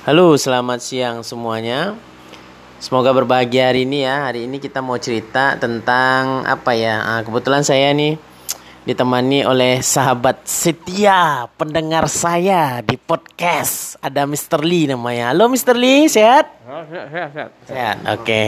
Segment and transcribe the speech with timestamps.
[0.00, 1.92] Halo, selamat siang semuanya.
[2.80, 4.30] Semoga berbahagia hari ini ya.
[4.30, 7.04] Hari ini kita mau cerita tentang apa ya?
[7.04, 8.16] Ah, kebetulan saya nih
[8.88, 14.00] ditemani oleh sahabat setia pendengar saya di podcast.
[14.00, 14.64] Ada Mr.
[14.64, 15.36] Lee namanya.
[15.36, 15.76] Halo Mr.
[15.76, 16.48] Lee, sehat?
[16.88, 17.50] sehat, sehat, sehat.
[17.68, 17.96] Sehat.
[18.16, 18.40] Oke.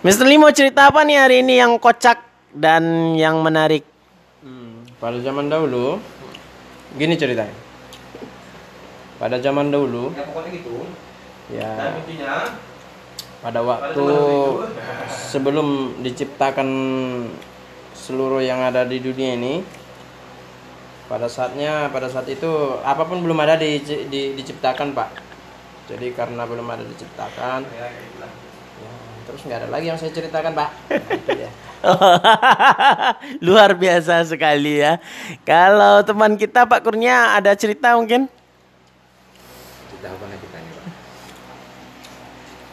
[0.00, 0.24] Mr.
[0.24, 2.24] Lee mau cerita apa nih hari ini yang kocak
[2.56, 3.84] dan yang menarik?
[4.40, 6.00] Hmm, pada zaman dahulu,
[6.96, 7.65] gini ceritanya.
[9.16, 10.74] Pada zaman dahulu, Ya pokoknya gitu.
[11.48, 12.34] ya Dan intinya
[13.40, 14.06] pada waktu
[15.32, 16.68] sebelum diciptakan
[17.96, 19.64] seluruh yang ada di dunia ini,
[21.06, 22.50] pada saatnya, pada saat itu
[22.82, 23.78] apa pun belum ada di,
[24.10, 25.10] di- diciptakan pak.
[25.86, 28.92] Jadi karena belum ada diciptakan, ya ya,
[29.22, 30.70] terus nggak ada lagi yang saya ceritakan pak.
[30.90, 31.50] Nah, itu ya.
[33.46, 34.98] Luar biasa sekali ya.
[35.46, 38.26] Kalau teman kita Pak Kurnia ada cerita mungkin?
[40.06, 40.84] Kita apa nih kita ini, Pak?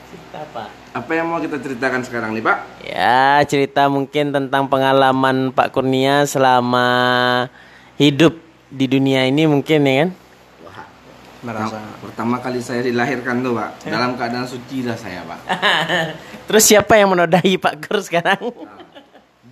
[0.05, 0.69] Cerita Pak.
[0.93, 2.57] Apa yang mau kita ceritakan sekarang nih Pak?
[2.85, 6.85] Ya, cerita mungkin tentang pengalaman Pak Kurnia selama
[7.97, 8.37] hidup
[8.69, 10.09] di dunia ini mungkin ya kan?
[10.61, 10.85] Wah,
[11.41, 15.39] Merasa pertama kali saya dilahirkan tuh Pak, dalam keadaan suci dah saya Pak.
[16.53, 18.45] Terus siapa yang menodai Pak Kur sekarang?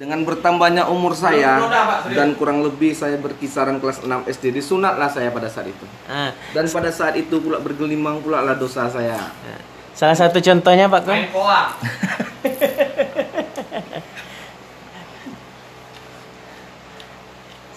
[0.01, 1.61] Dengan bertambahnya umur saya
[2.09, 5.85] dan kurang lebih saya berkisaran kelas 6 SD disunatlah saya pada saat itu.
[6.09, 9.29] Ah, Dan pada saat itu pula bergelimang pula lah dosa saya.
[9.93, 11.61] salah satu contohnya Pak koa.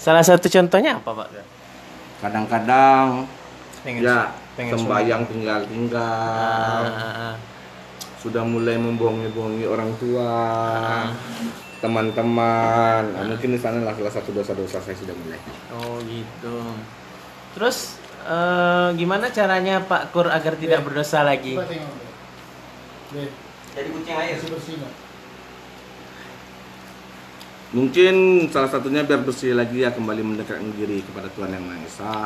[0.05, 1.29] Salah satu contohnya apa Pak?
[2.25, 3.29] Kadang-kadang
[3.85, 6.81] pengen ya pengen sembayang tinggal-tinggal.
[6.89, 7.35] Ah, ah, ah.
[8.17, 10.33] Sudah mulai membohongi-bohongi orang tua.
[11.85, 15.37] Teman-teman, Nah, mungkin di sana lah salah satu dosa-dosa saya sudah mulai.
[15.77, 16.57] Oh gitu.
[17.53, 21.53] Terus eh, gimana caranya Pak Kur agar tidak berdosa lagi?
[21.53, 21.93] Coba tengok.
[23.13, 23.29] Deh,
[23.77, 24.41] Jadi kucing air.
[24.41, 24.77] bersih?
[27.75, 28.15] Mungkin
[28.49, 32.17] salah satunya biar bersih lagi ya kembali mendekatkan diri kepada Tuhan Yang Maha Esa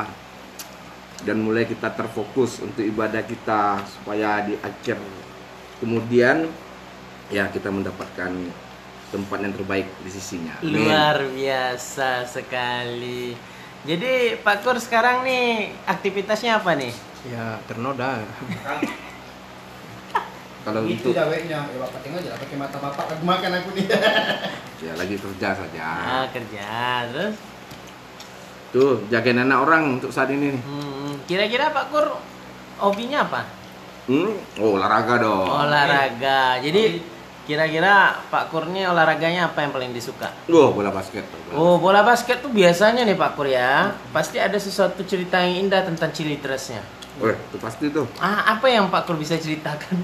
[1.27, 4.95] dan mulai kita terfokus untuk ibadah kita supaya di akhir
[5.83, 6.47] kemudian
[7.27, 8.31] ya kita mendapatkan
[9.09, 10.55] tempat yang terbaik di sisinya.
[10.61, 10.85] Amin.
[10.85, 13.33] Luar biasa sekali.
[13.87, 16.93] Jadi Pak Kur sekarang nih aktivitasnya apa nih?
[17.27, 18.23] ya ternoda.
[20.59, 23.85] Kalau Itu untuk ceweknya, ya bapak tengok aja pakai mata bapak aku makan aku nih.
[24.85, 25.87] ya lagi kerja saja.
[26.03, 26.67] Ah kerja
[27.09, 27.35] terus.
[28.69, 30.61] Tuh jagain anak orang untuk saat ini nih.
[30.61, 32.05] Hmm, kira-kira Pak Kur
[32.77, 33.41] hobinya apa?
[34.11, 34.35] Hmm?
[34.59, 35.47] Oh olahraga dong.
[35.47, 36.59] Olahraga.
[36.59, 37.01] Jadi
[37.49, 40.29] kira-kira Pak Kur nih olahraganya apa yang paling disuka?
[40.53, 41.25] Oh bola basket.
[41.49, 43.97] Bola Oh bola basket tuh biasanya nih Pak Kur ya.
[44.13, 46.85] Pasti ada sesuatu cerita yang indah tentang Cilitresnya.
[47.17, 48.05] Weh, itu pasti tuh.
[48.21, 49.97] Ah apa yang Pak Kur bisa ceritakan?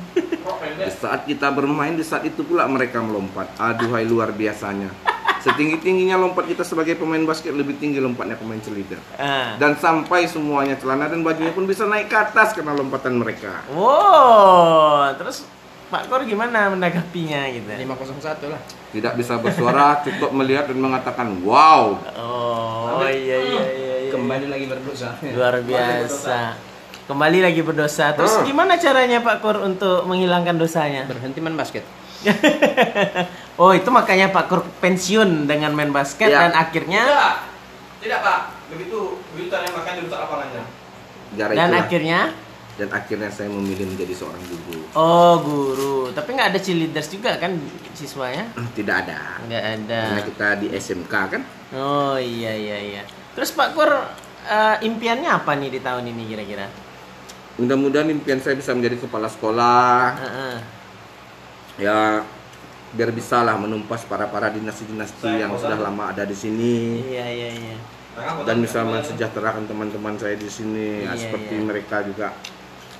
[0.76, 3.54] Di saat kita bermain, di saat itu pula mereka melompat.
[3.62, 4.90] Aduhai luar biasanya.
[5.46, 8.98] Setinggi-tingginya lompat kita sebagai pemain basket, lebih tinggi lompatnya pemain celida.
[9.22, 9.54] ah.
[9.62, 13.62] Dan sampai semuanya celana dan bajunya pun bisa naik ke atas karena lompatan mereka.
[13.70, 15.46] Wow, terus
[15.86, 17.70] Pak Kor gimana menanggapinya gitu?
[17.70, 18.62] 501 lah.
[18.90, 21.94] Tidak bisa bersuara, cukup melihat dan mengatakan, wow.
[22.18, 23.96] Oh iya iya iya.
[24.02, 24.12] iya.
[24.12, 25.14] Kembali lagi berdosa.
[25.22, 26.58] Luar biasa.
[27.06, 28.18] Kembali lagi berdosa.
[28.18, 28.48] Terus Hmm.
[28.48, 31.06] gimana caranya Pak Kur untuk menghilangkan dosanya?
[31.06, 31.86] Berhenti main basket.
[33.62, 36.50] oh itu makanya Pak Kur pensiun dengan main basket Iya.
[36.50, 37.34] dan akhirnya Tidak.
[38.02, 38.40] Tidak, Pak.
[38.74, 38.98] Begitu
[39.32, 40.64] begitu yang makan dirusak lapangannya.
[41.36, 41.78] Dan itulah.
[41.78, 42.20] akhirnya
[42.76, 44.84] Dan akhirnya saya memilih menjadi seorang guru.
[44.94, 45.96] oh guru.
[46.12, 47.56] Tapi nggak ada cheerleaders juga kan
[47.96, 48.52] siswanya?
[48.76, 49.40] Tidak ada.
[49.48, 50.02] Nggak ada.
[50.12, 51.42] Karena kita di SMK kan.
[51.72, 53.02] Oh iya iya iya.
[53.32, 53.92] Terus Pak Kur
[54.46, 56.68] eh, impiannya apa nih di tahun ini kira-kira?
[57.56, 60.00] Mudah-mudahan impian saya bisa menjadi kepala sekolah.
[60.20, 60.56] Heeh.
[61.80, 62.28] Ya
[62.96, 67.04] biar bisa lah menumpas para para dinasti-dinasti yang sudah lama ada di sini.
[67.08, 67.78] Iya iya iya.
[68.48, 71.64] Dan bisa mensejahterakan teman-teman saya di sini Iya, seperti iya.
[71.68, 72.32] mereka juga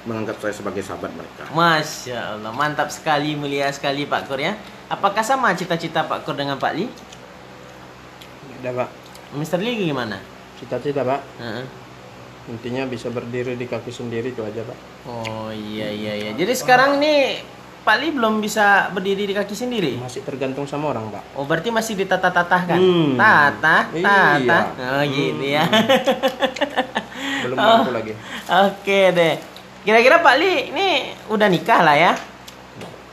[0.06, 1.50] menganggap saya sebagai sahabat mereka.
[1.50, 4.54] Masya Allah, mantap sekali, mulia sekali Pak Kur ya.
[4.86, 6.86] Apakah sama cita-cita Pak Kur dengan Pak Li?
[8.62, 8.90] Udah pak.
[9.34, 9.60] Mr.
[9.60, 10.18] Li gimana?
[10.58, 11.22] Cita-cita pak.
[11.38, 11.66] Heeh.
[12.46, 14.78] Intinya bisa berdiri di kaki sendiri itu aja pak.
[15.06, 16.32] Oh iya iya iya.
[16.34, 17.42] Jadi sekarang nih
[17.82, 19.98] Pak Li belum bisa berdiri di kaki sendiri.
[19.98, 21.22] Masih tergantung sama orang pak.
[21.34, 22.78] Oh berarti masih ditata-tatah kan?
[22.78, 23.14] Hmm.
[23.18, 24.38] Tata, tata.
[24.42, 24.60] Iya.
[24.78, 25.64] Oh gitu ya.
[27.46, 27.66] Belum Oh.
[27.82, 28.14] mampu lagi.
[28.50, 29.36] Oke deh.
[29.86, 32.14] Kira-kira Pak Li ini udah nikah lah ya?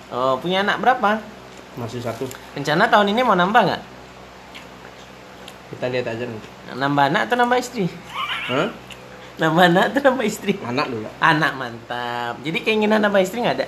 [0.08, 1.20] Oh punya anak berapa?
[1.76, 2.24] Masih satu.
[2.56, 3.82] Rencana tahun ini mau nambah nggak?
[5.76, 6.48] Kita lihat aja nanti.
[6.72, 7.92] Nambah anak atau nambah istri?
[8.48, 8.72] Hah?
[9.40, 10.52] Nama anak atau nama istri?
[10.60, 11.08] Anak dulu.
[11.20, 12.34] Anak mantap.
[12.44, 13.66] Jadi keinginan nama istri nggak ada?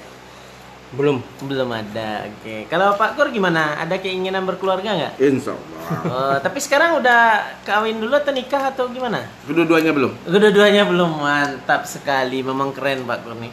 [0.94, 1.19] Belum.
[1.44, 2.26] Belum ada.
[2.31, 2.70] Oke.
[2.70, 3.76] Kalau Pak Kur gimana?
[3.82, 5.12] Ada keinginan berkeluarga nggak?
[5.19, 5.91] Insya Allah.
[6.08, 9.26] Oh, tapi sekarang udah kawin dulu atau nikah atau gimana?
[9.44, 10.12] Kedua-duanya belum.
[10.25, 13.52] Kedua-duanya belum mantap sekali, memang keren Pak Kur nih.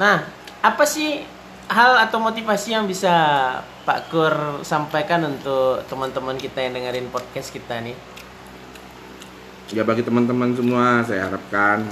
[0.00, 0.26] Nah,
[0.64, 1.22] apa sih
[1.70, 3.14] hal atau motivasi yang bisa
[3.86, 4.34] Pak Kur
[4.66, 7.94] sampaikan untuk teman-teman kita yang dengerin podcast kita nih?
[9.72, 11.88] Ya bagi teman-teman semua saya harapkan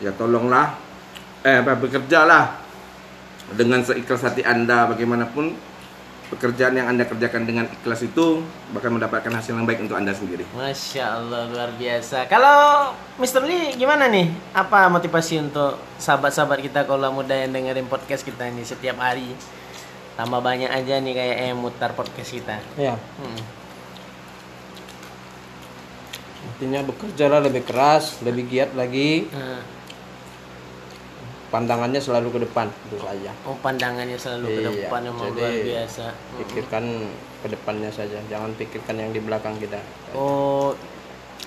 [0.00, 0.76] ya tolonglah
[1.46, 2.58] eh apa bekerjalah
[3.54, 5.54] dengan seikhlas hati anda bagaimanapun
[6.26, 8.42] pekerjaan yang anda kerjakan dengan ikhlas itu
[8.74, 12.26] bahkan mendapatkan hasil yang baik untuk anda sendiri Masya Allah luar biasa.
[12.26, 12.90] Kalau
[13.22, 13.46] Mr.
[13.46, 14.26] Lee gimana nih?
[14.50, 19.30] Apa motivasi untuk sahabat-sahabat kita kalau muda yang dengerin podcast kita nih setiap hari?
[20.18, 22.58] Tambah banyak aja nih kayak yang mutar podcast kita.
[22.74, 22.98] Ya.
[23.22, 23.40] Hmm.
[26.56, 29.28] Intinya bekerjalah lebih keras, lebih giat lagi.
[29.30, 29.75] Nah,
[31.46, 33.30] Pandangannya selalu ke depan itu saja.
[33.46, 36.04] Oh pandangannya selalu ke Iya, depan memang jadi- luar biasa.
[36.10, 36.36] Hmm.
[36.42, 36.84] Pikirkan
[37.38, 39.78] ke depannya saja, jangan pikirkan yang di belakang kita.
[40.10, 40.74] Oh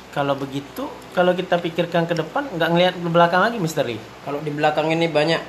[0.09, 3.57] kalau begitu, kalau kita pikirkan ke depan, nggak ngelihat ke belakang lagi.
[3.59, 3.99] Lee.
[4.23, 5.41] Kalau di belakang ini banyak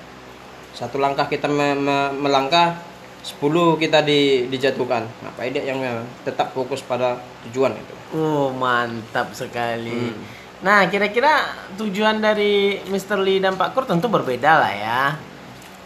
[0.71, 2.77] satu langkah kita me- me- melangkah,
[3.21, 3.41] 10
[3.77, 5.05] kita di, dijatuhkan.
[5.31, 7.95] Pak Ide yang memang tetap fokus pada tujuan itu.
[8.17, 10.13] Oh mantap sekali.
[10.13, 10.40] Hmm.
[10.61, 13.17] Nah kira-kira tujuan dari Mr.
[13.25, 15.03] Lee dan Pak Kur tentu berbeda lah ya.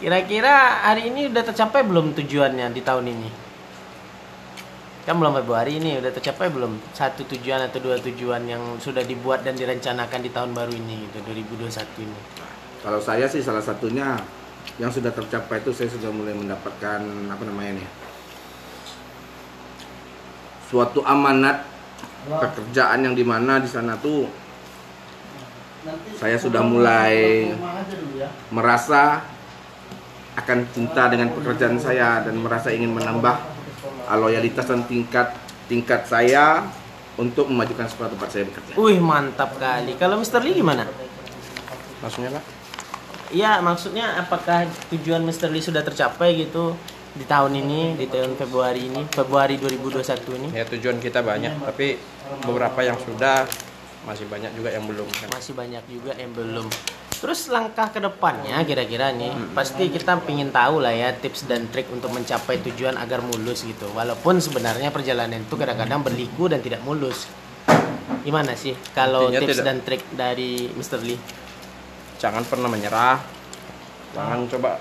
[0.03, 3.29] Kira-kira hari ini udah tercapai belum tujuannya di tahun ini?
[5.07, 9.45] Kan belum Februari ini udah tercapai belum satu tujuan atau dua tujuan yang sudah dibuat
[9.45, 12.19] dan direncanakan di tahun baru ini gitu 2021 ini.
[12.85, 14.13] kalau saya sih salah satunya
[14.77, 17.01] yang sudah tercapai itu saya sudah mulai mendapatkan
[17.33, 17.89] apa namanya nih
[20.69, 21.65] suatu amanat
[22.29, 24.29] pekerjaan yang di mana di sana tuh
[26.17, 27.49] saya sudah mulai
[28.49, 29.21] merasa
[30.35, 33.35] akan cinta dengan pekerjaan saya dan merasa ingin menambah
[34.19, 35.31] loyalitas dan tingkat
[35.65, 36.67] tingkat saya
[37.15, 38.73] untuk memajukan sekolah tempat saya bekerja.
[38.75, 39.95] Wih mantap kali.
[39.95, 40.43] Kalau Mr.
[40.43, 40.83] Lee gimana?
[42.03, 42.43] Maksudnya Pak?
[43.33, 45.49] Iya maksudnya apakah tujuan Mr.
[45.49, 46.75] Lee sudah tercapai gitu
[47.15, 51.95] di tahun ini di tahun Februari ini Februari 2021 ini Ya tujuan kita banyak, tapi
[52.43, 53.47] beberapa yang sudah
[54.05, 55.07] masih banyak juga yang belum.
[55.09, 55.27] kan.
[55.33, 56.67] masih banyak juga yang belum.
[57.15, 61.89] Terus langkah ke depannya kira-kira nih pasti kita pingin tahu lah ya tips dan trik
[61.89, 63.89] untuk mencapai tujuan agar mulus gitu.
[63.97, 67.25] Walaupun sebenarnya perjalanan itu kadang-kadang berliku dan tidak mulus.
[68.21, 71.01] Gimana sih kalau Intinya tips tidak- dan trik dari Mr.
[71.01, 71.17] Lee?
[72.21, 73.17] Jangan pernah menyerah.
[74.13, 74.71] Jangan coba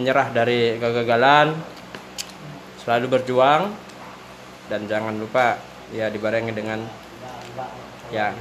[0.00, 1.52] menyerah dari kegagalan.
[2.80, 3.68] Selalu berjuang
[4.72, 5.60] dan jangan lupa
[5.92, 6.80] ya dibarengi dengan
[8.10, 8.34] ya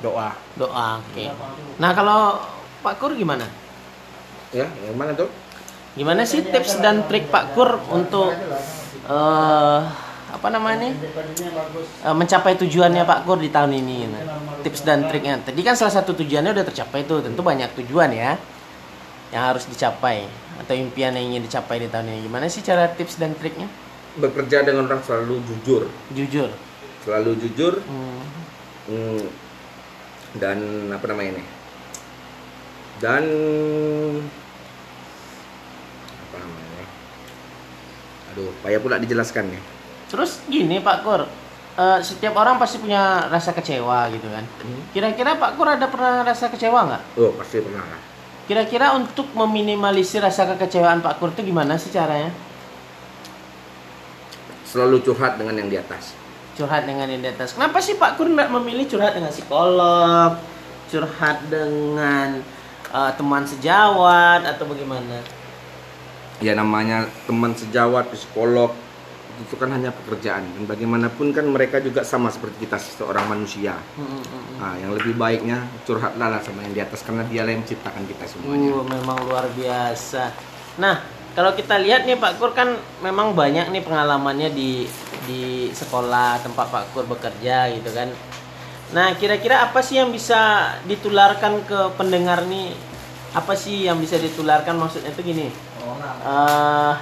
[0.00, 0.32] doa.
[0.56, 0.98] Doa.
[1.00, 1.28] Oke.
[1.76, 2.40] Nah, kalau
[2.80, 3.44] Pak Kur gimana?
[4.50, 5.28] Ya, yang mana tuh?
[5.94, 8.32] Gimana sih tips dan trik Pak Kur untuk
[9.06, 9.80] eh
[10.30, 10.94] apa namanya?
[12.00, 14.06] Eh, mencapai tujuannya Pak Kur di tahun ini.
[14.08, 14.22] Nah,
[14.62, 15.42] tips dan triknya.
[15.42, 17.20] Tadi kan salah satu tujuannya udah tercapai tuh.
[17.20, 18.38] Tentu banyak tujuan ya
[19.30, 20.26] yang harus dicapai
[20.58, 22.26] atau impian yang ingin dicapai di tahun ini.
[22.26, 23.68] Gimana sih cara tips dan triknya?
[24.18, 26.50] Bekerja dengan orang selalu jujur, Jujur.
[27.06, 28.18] selalu jujur Hmm.
[28.88, 29.24] Hmm,
[30.38, 30.58] dan
[30.94, 31.44] apa namanya ini?
[33.00, 33.24] Dan
[36.08, 36.84] apa namanya?
[38.32, 39.60] Aduh, payah pula dijelaskan ya.
[40.10, 41.22] Terus gini Pak Kur,
[41.80, 44.44] eh, setiap orang pasti punya rasa kecewa gitu kan.
[44.94, 47.02] Kira-kira Pak Kur ada pernah rasa kecewa nggak?
[47.18, 47.82] Oh, pasti pernah.
[47.82, 48.00] lah.
[48.50, 52.34] Kira-kira untuk meminimalisir rasa kekecewaan Pak Kur itu gimana sih caranya?
[54.66, 56.14] Selalu curhat dengan yang di atas.
[56.60, 57.56] Curhat dengan yang di atas.
[57.56, 60.36] Kenapa sih Pak Kur nggak memilih curhat dengan psikolog,
[60.92, 62.44] curhat dengan
[62.92, 65.24] eh, teman sejawat atau bagaimana?
[66.44, 68.76] Ya namanya teman sejawat, psikolog
[69.40, 73.72] itu kan hanya pekerjaan dan bagaimanapun kan mereka juga sama seperti kita seorang manusia.
[73.96, 74.56] Hmm, hmm, hmm.
[74.60, 78.24] Nah, yang lebih baiknya curhatlah lah sama yang di atas karena dia yang menciptakan kita
[78.28, 78.68] semuanya.
[78.76, 80.36] Uh, memang luar biasa.
[80.76, 81.00] Nah,
[81.32, 84.84] kalau kita lihat nih Pak Kur kan memang banyak nih pengalamannya di
[85.30, 88.10] di sekolah tempat Pak Kur bekerja gitu kan.
[88.90, 92.74] Nah, kira-kira apa sih yang bisa ditularkan ke pendengar nih?
[93.30, 95.70] Apa sih yang bisa ditularkan maksudnya itu gini?
[96.20, 96.94] eh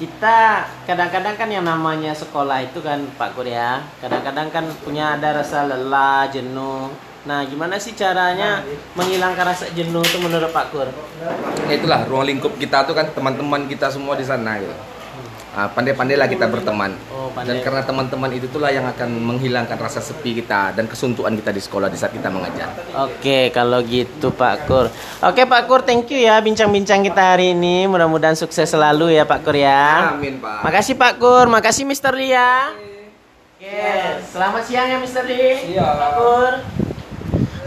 [0.00, 5.38] kita kadang-kadang kan yang namanya sekolah itu kan Pak Kur ya kadang-kadang kan punya ada
[5.38, 6.90] rasa lelah jenuh
[7.22, 8.66] nah gimana sih caranya
[8.98, 10.90] menghilangkan rasa jenuh itu menurut Pak Kur
[11.70, 14.74] Ya itulah ruang lingkup kita tuh kan teman-teman kita semua di sana gitu.
[15.52, 16.96] Ah, pandai-pandailah kita berteman.
[17.12, 21.52] Oh, Dan karena teman-teman itu itulah yang akan menghilangkan rasa sepi kita dan kesuntuan kita
[21.52, 22.72] di sekolah di saat kita mengajar.
[22.96, 24.88] Oke, kalau gitu Pak Kur.
[25.20, 27.84] Oke Pak Kur, thank you ya bincang-bincang kita hari ini.
[27.84, 30.16] Mudah-mudahan sukses selalu ya Pak Kur ya.
[30.16, 30.64] Amin, Pak.
[30.64, 32.16] Makasih Pak Kur, makasih Mr.
[32.16, 32.72] Lia.
[33.60, 33.92] Oke,
[34.32, 35.24] selamat siang ya Mr.
[35.28, 35.76] Lee.
[35.76, 36.52] Pak Kur.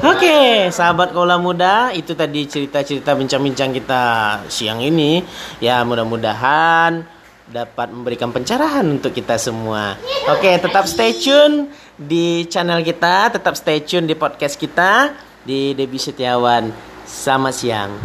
[0.09, 4.03] Oke, sahabat kaula muda, itu tadi cerita-cerita bincang-bincang kita
[4.49, 5.21] siang ini.
[5.61, 7.14] Ya, mudah-mudahan
[7.45, 9.97] dapat memberikan pencerahan untuk kita semua.
[10.33, 15.13] Oke, tetap stay tune di channel kita, tetap stay tune di podcast kita
[15.45, 16.73] di Debbie Setiawan.
[17.05, 17.91] Selamat siang.